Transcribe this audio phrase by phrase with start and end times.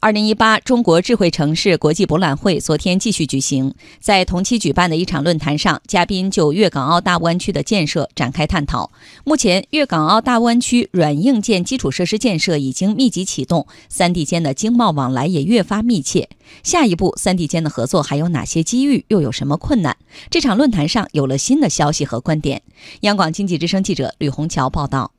[0.00, 8.92] 二零一八中国智慧城市国际博览会昨天继续举行，在同期举办的一场论坛上，嘉宾就粤港澳大湾区的建设展开探讨。
[9.24, 16.28] 目前，粤港澳大湾区软硬件基础设施建设已经密集启动，三地间的经贸往来也越发密切。
[16.62, 19.96] 下一步，三地间的合作还有哪些机遇，又有什么困难？
[20.30, 22.62] 这场论坛上有了新的消息和观点。
[23.00, 25.10] 央广经济之声记者吕红桥报道。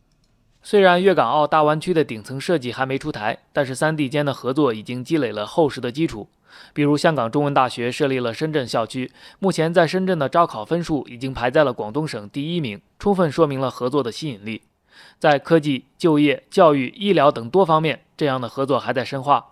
[0.69, 6.29] 虽然粤港澳大湾区的顶层设计还没出台，但是三地间的合作已经积累了厚实的基础。
[6.75, 14.61] 比如，香港中文大学设立了深圳校区，目前在深圳的招考分数已经排在了广东省第一名，充分说明了合作的吸引力。
[15.17, 19.47] 在科技、就业、教育、医疗等多方面，这样的合作还在深化。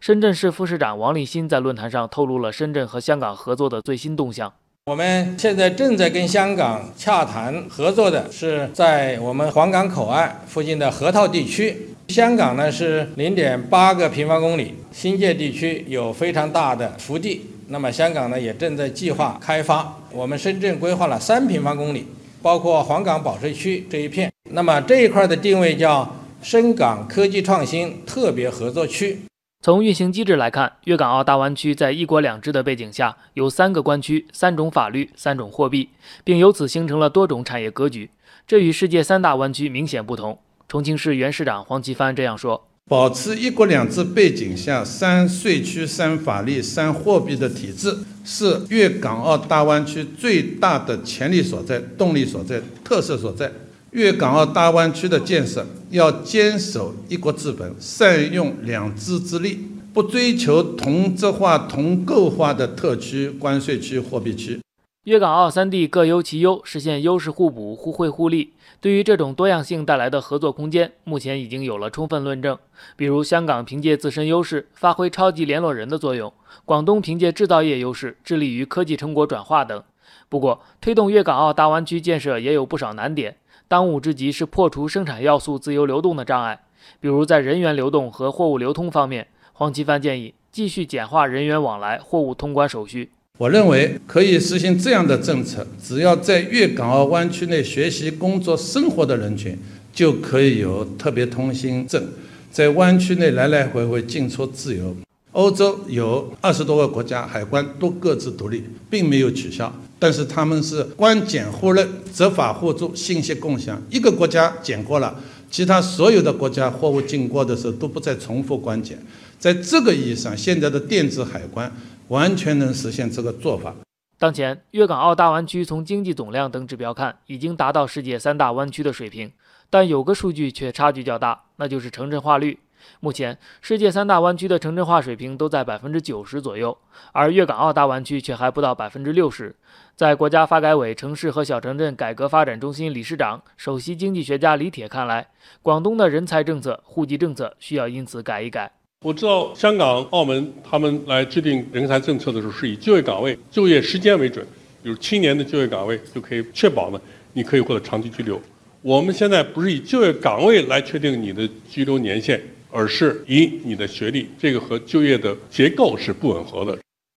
[0.00, 4.50] 深圳市副市长王立新在论坛上透露了深圳和香港合作的最新动向。
[4.86, 11.86] 我们现在正在跟香港洽谈合作的是在我们皇岗口岸附近的河套地区。
[12.08, 17.46] 香港呢是零点八个平方公里，新界地区有非常大的福地。
[17.68, 19.96] 那么香港呢也正在计划开发。
[20.10, 22.04] 我们深圳规划了三平方公里，
[22.42, 24.32] 包括黄岗保税区这一片。
[24.50, 29.20] 那么这一块的定位叫深港科技创新特别合作区。
[29.64, 35.90] 从运行机制来看，粤港澳大湾区在一国两制的背景下，有三个关区、三种法律、三种货币，
[36.24, 38.10] 并由此形成了多种产业格局。
[38.44, 40.36] 这与世界三大湾区明显不同。
[40.66, 53.52] 重庆市原市长黄奇帆这样说：“保持一国两制背景下三税区、三法律、三货币的体制，是粤港澳大湾区最大的潜力所在、动力所在、特色所在。”
[53.92, 64.60] 粤港澳大湾区的建设要坚守一国之本，善用两制之力，不追求同质化、同构化的特区、关税区、货币区。
[65.04, 68.54] 粤港澳三地各优其优，实现优势互补、互惠互利。
[68.80, 72.56] 对于这种多样性带来的合作空间，目前已经有了充分论证。
[72.96, 76.30] 比如，香港凭借自身优势，发挥超级联络人的作用；
[76.64, 79.82] 广东凭借制造业优势，致力于科技成果转化等。
[80.30, 83.36] 不过，推动粤港澳大湾区建设也有不少难点。
[83.72, 86.60] 当务之急是破除生产要素自由流动的障碍，
[87.00, 93.08] 比如在人员流动和货物流通方面，黄奇帆建议继续简化人员往来、货物通关手续。
[93.38, 99.58] 我认为可以实行这样的政策：只要在粤港澳湾区内学习、工作、生活的人群，
[99.90, 102.06] 就可以有特别通行证，
[102.50, 104.94] 在湾区内来来回回进出自由。
[105.32, 109.72] 欧洲有二十多个国家海关都各自独立，并没有取消。
[109.98, 113.80] 但是他们是关检互认、执法互助、信息共享。
[113.88, 115.18] 一个国家检过了，
[115.50, 118.98] 其他所有的国家货物进过的时候都不再重复关检。
[119.38, 121.72] 在这个意义上，现在的电子海关
[122.08, 123.74] 完全能实现这个做法。
[124.18, 129.32] 当前，粤港澳大湾区从经济总量等指标看，已经达到世界三大湾区的水平，
[129.70, 132.58] 但有个数据却差距较大，那就是城镇化率。
[133.00, 136.76] 目前，世界三大湾区的城镇化水平都在百分之九十左右，
[137.12, 139.54] 而粤港澳大湾区却还不到百分之六十。
[139.94, 145.28] 在国家发改委城市和小城镇改革发展中心理事长、首席经济学家李铁看来，
[145.60, 148.70] 广东的人才政策、户籍政策需要因此改一改。
[149.04, 154.46] 我知道香港、澳门他们来制定人才政策的时候，是以就业岗位、就业时间为准，
[154.82, 157.00] 比如七年的就业岗位就可以确保呢，
[157.32, 158.40] 你可以获得长期居留。
[158.80, 162.40] 我们现在不是以就业岗位来确定你的居留年限。
[162.72, 166.78] 而是以你的学历，这个和就业的结构是不吻合的。